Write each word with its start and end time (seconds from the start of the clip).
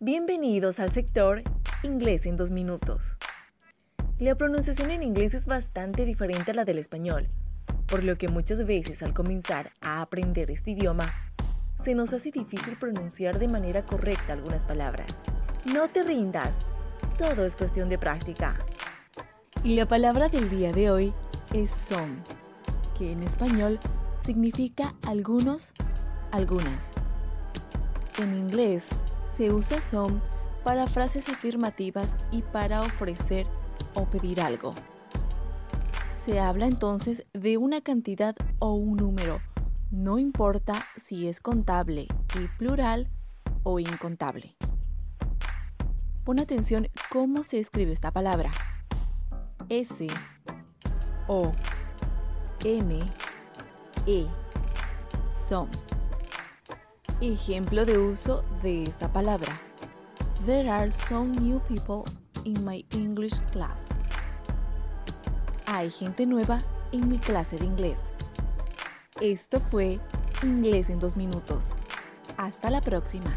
Bienvenidos 0.00 0.78
al 0.78 0.92
sector 0.92 1.42
Inglés 1.82 2.24
en 2.24 2.36
dos 2.36 2.52
minutos. 2.52 3.02
La 4.20 4.36
pronunciación 4.36 4.92
en 4.92 5.02
inglés 5.02 5.34
es 5.34 5.44
bastante 5.44 6.04
diferente 6.04 6.52
a 6.52 6.54
la 6.54 6.64
del 6.64 6.78
español, 6.78 7.26
por 7.88 8.04
lo 8.04 8.16
que 8.16 8.28
muchas 8.28 8.64
veces 8.64 9.02
al 9.02 9.12
comenzar 9.12 9.72
a 9.80 10.00
aprender 10.00 10.52
este 10.52 10.70
idioma, 10.70 11.12
se 11.82 11.96
nos 11.96 12.12
hace 12.12 12.30
difícil 12.30 12.78
pronunciar 12.78 13.40
de 13.40 13.48
manera 13.48 13.84
correcta 13.84 14.34
algunas 14.34 14.62
palabras. 14.62 15.08
No 15.64 15.88
te 15.88 16.04
rindas, 16.04 16.54
todo 17.18 17.44
es 17.44 17.56
cuestión 17.56 17.88
de 17.88 17.98
práctica. 17.98 18.56
Y 19.64 19.72
la 19.72 19.88
palabra 19.88 20.28
del 20.28 20.48
día 20.48 20.70
de 20.70 20.92
hoy 20.92 21.12
es 21.52 21.72
son, 21.72 22.22
que 22.96 23.10
en 23.10 23.24
español 23.24 23.80
significa 24.22 24.94
algunos, 25.08 25.72
algunas. 26.30 26.84
En 28.16 28.36
inglés 28.36 28.90
se 29.38 29.52
usa 29.52 29.80
some 29.80 30.20
para 30.64 30.88
frases 30.88 31.28
afirmativas 31.28 32.08
y 32.32 32.42
para 32.42 32.82
ofrecer 32.82 33.46
o 33.94 34.04
pedir 34.04 34.40
algo. 34.40 34.72
Se 36.26 36.40
habla 36.40 36.66
entonces 36.66 37.24
de 37.32 37.56
una 37.56 37.80
cantidad 37.80 38.34
o 38.58 38.74
un 38.74 38.96
número, 38.96 39.40
no 39.92 40.18
importa 40.18 40.84
si 40.96 41.28
es 41.28 41.40
contable 41.40 42.08
y 42.34 42.48
plural 42.58 43.08
o 43.62 43.78
incontable. 43.78 44.56
Pon 46.24 46.40
atención 46.40 46.88
cómo 47.08 47.44
se 47.44 47.60
escribe 47.60 47.92
esta 47.92 48.10
palabra. 48.10 48.50
S 49.68 50.04
O 51.28 51.52
M 52.64 53.00
E 54.04 54.26
son. 55.48 55.68
Ejemplo 57.20 57.84
de 57.84 57.98
uso 57.98 58.44
de 58.62 58.84
esta 58.84 59.12
palabra. 59.12 59.60
There 60.46 60.70
are 60.70 60.92
some 60.92 61.32
new 61.32 61.58
people 61.66 62.04
in 62.44 62.64
my 62.64 62.84
English 62.92 63.34
class. 63.50 63.86
Hay 65.66 65.90
gente 65.90 66.26
nueva 66.26 66.62
en 66.92 67.08
mi 67.08 67.18
clase 67.18 67.56
de 67.56 67.64
inglés. 67.64 67.98
Esto 69.20 69.58
fue 69.68 69.98
Inglés 70.44 70.90
en 70.90 71.00
dos 71.00 71.16
minutos. 71.16 71.70
Hasta 72.36 72.70
la 72.70 72.80
próxima. 72.80 73.34